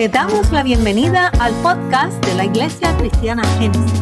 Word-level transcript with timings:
Te 0.00 0.08
damos 0.08 0.50
la 0.50 0.62
bienvenida 0.62 1.30
al 1.40 1.52
podcast 1.56 2.24
de 2.24 2.34
la 2.34 2.46
Iglesia 2.46 2.96
Cristiana 2.96 3.44
Génesis. 3.58 4.00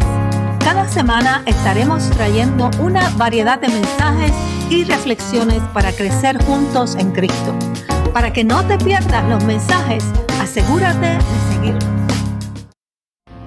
Cada 0.61 0.87
semana 0.87 1.43
estaremos 1.45 2.09
trayendo 2.11 2.71
una 2.81 3.09
variedad 3.17 3.59
de 3.59 3.67
mensajes 3.67 4.31
y 4.71 4.85
reflexiones 4.85 5.61
para 5.75 5.91
crecer 5.91 6.41
juntos 6.45 6.95
en 6.95 7.11
Cristo. 7.11 7.53
Para 8.13 8.33
que 8.33 8.45
no 8.45 8.65
te 8.69 8.79
pierdas 8.79 9.29
los 9.29 9.43
mensajes, 9.43 10.05
asegúrate 10.41 11.05
de 11.05 11.21
seguirlos. 11.51 11.85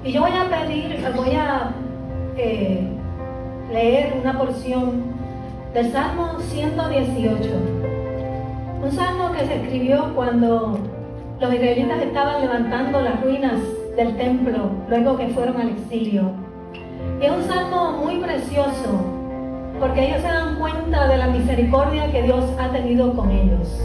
Y 0.04 0.12
yo 0.12 0.20
voy 0.20 0.32
a 0.32 0.50
pedir, 0.50 1.10
voy 1.16 1.34
a 1.34 1.72
eh, 2.36 2.86
leer 3.72 4.14
una 4.22 4.38
porción 4.38 5.04
del 5.74 5.90
Salmo 5.94 6.38
118. 6.50 7.50
Un 8.84 8.92
salmo 8.92 9.32
que 9.32 9.46
se 9.46 9.56
escribió 9.56 10.14
cuando 10.14 11.01
los 11.42 11.52
israelitas 11.52 12.00
estaban 12.04 12.42
levantando 12.42 13.02
las 13.02 13.20
ruinas 13.20 13.60
del 13.98 14.16
templo 14.16 14.70
luego 14.88 15.18
que 15.18 15.28
fueron 15.30 15.60
al 15.60 15.70
exilio. 15.70 16.32
Y 17.20 17.26
es 17.26 17.32
un 17.32 17.44
salmo 17.44 17.94
muy 17.94 18.18
precioso 18.18 19.04
porque 19.80 20.08
ellos 20.08 20.22
se 20.22 20.28
dan 20.28 20.60
cuenta 20.60 21.08
de 21.08 21.18
la 21.18 21.28
misericordia 21.28 22.12
que 22.12 22.22
Dios 22.22 22.46
ha 22.60 22.70
tenido 22.70 23.14
con 23.16 23.32
ellos, 23.32 23.82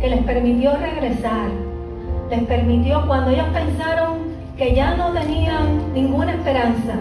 que 0.00 0.10
les 0.10 0.24
permitió 0.24 0.76
regresar, 0.78 1.50
les 2.28 2.42
permitió 2.42 3.06
cuando 3.06 3.30
ellos 3.30 3.46
pensaron 3.52 4.18
que 4.56 4.74
ya 4.74 4.96
no 4.96 5.12
tenían 5.12 5.92
ninguna 5.94 6.32
esperanza, 6.32 6.94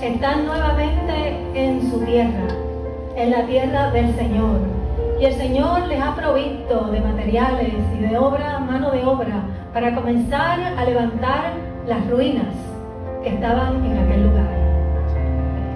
están 0.00 0.46
nuevamente 0.46 1.36
en 1.54 1.90
su 1.90 1.98
tierra, 2.04 2.46
en 3.16 3.30
la 3.32 3.44
tierra 3.46 3.90
del 3.90 4.14
Señor. 4.14 4.71
Y 5.22 5.24
el 5.24 5.34
Señor 5.34 5.86
les 5.86 6.02
ha 6.02 6.16
provisto 6.16 6.90
de 6.90 7.00
materiales 7.00 7.74
y 7.96 8.02
de 8.02 8.18
obra, 8.18 8.58
mano 8.58 8.90
de 8.90 9.04
obra, 9.04 9.44
para 9.72 9.94
comenzar 9.94 10.58
a 10.76 10.84
levantar 10.84 11.52
las 11.86 12.10
ruinas 12.10 12.52
que 13.22 13.28
estaban 13.28 13.84
en 13.84 13.98
aquel 13.98 14.24
lugar. 14.24 14.52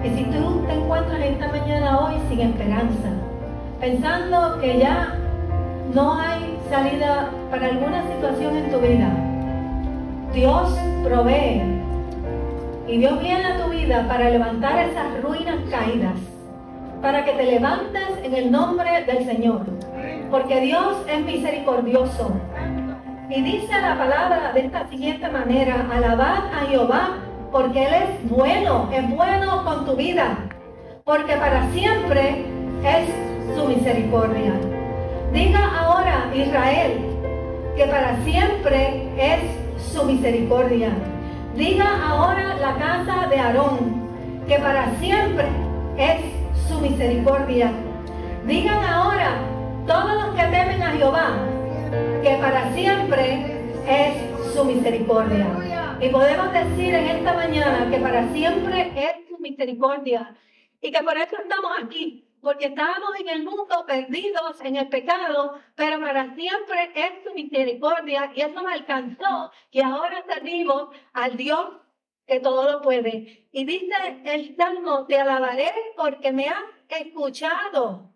Y 0.02 0.08
si 0.16 0.24
tú 0.24 0.64
te 0.66 0.72
encuentras 0.72 1.20
esta 1.20 1.46
mañana 1.46 2.00
hoy 2.00 2.14
sin 2.28 2.40
esperanza, 2.40 3.08
pensando 3.78 4.58
que 4.60 4.80
ya 4.80 5.14
no 5.94 6.14
hay 6.18 6.58
salida 6.68 7.30
para 7.48 7.68
alguna 7.68 8.02
situación 8.02 8.56
en 8.56 8.72
tu 8.72 8.80
vida, 8.80 9.14
Dios 10.34 10.76
provee. 11.04 11.62
Y 12.88 12.98
Dios 12.98 13.22
viene 13.22 13.44
a 13.44 13.64
tu 13.64 13.70
vida 13.70 14.08
para 14.08 14.28
levantar 14.28 14.76
esas 14.88 15.22
ruinas 15.22 15.58
caídas, 15.70 16.18
para 17.02 17.24
que 17.24 17.32
te 17.32 17.44
levantes 17.44 18.08
en 18.22 18.34
el 18.34 18.50
nombre 18.50 19.04
del 19.04 19.24
Señor. 19.24 19.62
Porque 20.30 20.60
Dios 20.60 20.96
es 21.08 21.24
misericordioso. 21.24 22.32
Y 23.28 23.42
dice 23.42 23.80
la 23.80 23.98
palabra 23.98 24.52
de 24.52 24.60
esta 24.60 24.88
siguiente 24.88 25.28
manera, 25.28 25.86
alabad 25.92 26.46
a 26.52 26.66
Jehová, 26.68 27.18
porque 27.50 27.86
Él 27.86 27.94
es 27.94 28.30
bueno, 28.30 28.88
es 28.92 29.08
bueno 29.10 29.64
con 29.64 29.84
tu 29.84 29.96
vida. 29.96 30.38
Porque 31.04 31.34
para 31.36 31.68
siempre 31.70 32.44
es 32.84 33.56
su 33.56 33.66
misericordia. 33.66 34.52
Diga 35.32 35.70
ahora 35.78 36.30
Israel 36.34 37.00
que 37.76 37.84
para 37.86 38.16
siempre 38.24 39.08
es 39.18 39.92
su 39.92 40.04
misericordia. 40.04 40.90
Diga 41.54 41.86
ahora 42.08 42.54
la 42.60 42.74
casa 42.76 43.26
de 43.28 43.38
Aarón 43.38 44.06
que 44.46 44.58
para 44.58 44.94
siempre 44.98 45.46
es 45.96 46.35
su 46.68 46.80
misericordia. 46.80 47.72
Digan 48.46 48.84
ahora 48.84 49.40
todos 49.86 50.14
los 50.14 50.34
que 50.34 50.42
temen 50.42 50.82
a 50.82 50.90
Jehová 50.92 51.38
que 52.22 52.36
para 52.40 52.72
siempre 52.74 53.62
es 53.86 54.52
su 54.52 54.64
misericordia. 54.64 55.46
Y 56.00 56.08
podemos 56.08 56.52
decir 56.52 56.94
en 56.94 57.06
esta 57.06 57.32
mañana 57.34 57.88
que 57.90 57.98
para 57.98 58.28
siempre 58.32 58.92
es 58.96 59.28
su 59.28 59.38
misericordia. 59.38 60.36
Y 60.80 60.90
que 60.90 61.02
por 61.02 61.16
eso 61.16 61.36
estamos 61.40 61.72
aquí, 61.82 62.28
porque 62.40 62.66
estábamos 62.66 63.10
en 63.18 63.28
el 63.28 63.44
mundo 63.44 63.84
perdidos 63.86 64.60
en 64.62 64.76
el 64.76 64.88
pecado, 64.88 65.58
pero 65.74 66.00
para 66.00 66.34
siempre 66.34 66.90
es 66.94 67.24
su 67.24 67.32
misericordia 67.34 68.32
y 68.34 68.40
eso 68.42 68.62
me 68.62 68.72
alcanzó 68.72 69.50
que 69.70 69.82
ahora 69.82 70.22
servimos 70.28 70.88
al 71.12 71.36
Dios 71.36 71.66
que 72.26 72.40
todo 72.40 72.70
lo 72.70 72.82
puede. 72.82 73.48
Y 73.52 73.64
dice 73.64 73.94
el 74.24 74.56
Salmo, 74.56 75.06
te 75.06 75.18
alabaré 75.18 75.72
porque 75.96 76.32
me 76.32 76.48
has 76.48 76.64
escuchado 76.88 78.12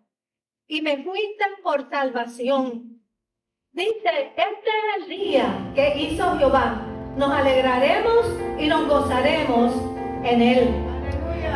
y 0.67 0.81
me 0.81 1.03
fuiste 1.03 1.45
por 1.63 1.89
salvación. 1.89 3.01
Dice, 3.71 4.33
este 4.35 4.69
es 4.69 4.97
el 4.97 5.09
día 5.09 5.71
que 5.75 5.97
hizo 5.97 6.37
Jehová. 6.37 6.85
Nos 7.15 7.31
alegraremos 7.31 8.25
y 8.59 8.67
nos 8.67 8.87
gozaremos 8.87 9.73
en 10.23 10.41
él. 10.41 10.69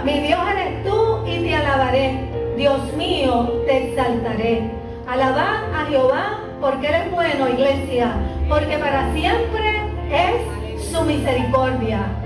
Mi 0.03 0.19
Dios 0.19 0.39
eres 0.49 0.83
tú 0.85 1.25
y 1.27 1.43
te 1.43 1.55
alabaré. 1.55 2.55
Dios 2.55 2.93
mío, 2.93 3.63
te 3.65 3.89
exaltaré. 3.89 4.71
Alabad 5.07 5.73
a 5.73 5.85
Jehová 5.87 6.41
porque 6.61 6.87
Él 6.87 6.95
es 6.95 7.11
bueno, 7.11 7.49
iglesia, 7.49 8.13
porque 8.47 8.77
para 8.77 9.13
siempre 9.13 9.81
es 10.09 10.85
su 10.89 11.01
misericordia. 11.03 12.24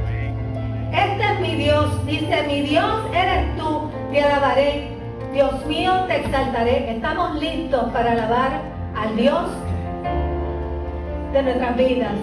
Este 0.99 1.23
es 1.23 1.39
mi 1.39 1.55
Dios, 1.55 2.05
dice, 2.05 2.43
mi 2.45 2.61
Dios 2.61 2.93
eres 3.13 3.55
tú, 3.55 3.89
te 4.11 4.21
alabaré. 4.21 4.89
Dios 5.31 5.65
mío, 5.65 5.93
te 6.07 6.17
exaltaré. 6.17 6.91
Estamos 6.91 7.39
listos 7.39 7.89
para 7.93 8.11
alabar 8.11 8.61
al 8.97 9.15
Dios 9.15 9.45
de 11.31 11.43
nuestras 11.43 11.77
vidas, 11.77 12.15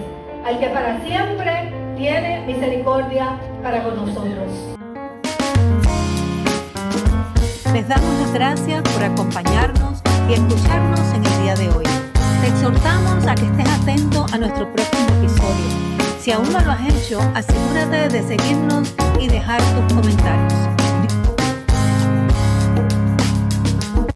al 0.45 0.59
que 0.59 0.67
para 0.67 0.99
siempre 1.01 1.73
tiene 1.97 2.45
misericordia 2.45 3.39
para 3.63 3.83
con 3.83 3.95
nosotros. 3.95 4.51
Les 7.73 7.87
damos 7.87 8.19
las 8.21 8.33
gracias 8.33 8.83
por 8.83 9.03
acompañarnos 9.03 10.03
y 10.29 10.33
escucharnos 10.33 10.99
en 11.15 11.25
el 11.25 11.41
día 11.41 11.55
de 11.55 11.69
hoy. 11.69 11.85
Te 12.41 12.47
exhortamos 12.47 13.25
a 13.25 13.33
que 13.33 13.45
estés 13.45 13.81
atento 13.81 14.25
a 14.31 14.37
nuestro 14.37 14.71
próximo. 14.71 14.96
Si 16.27 16.33
aún 16.33 16.51
no 16.51 16.59
lo 16.59 16.71
has 16.73 16.93
hecho, 16.93 17.21
asegúrate 17.35 18.09
de 18.09 18.21
seguirnos 18.21 18.93
y 19.17 19.29
dejar 19.29 19.61
tus 19.61 19.95
comentarios. 19.95 20.86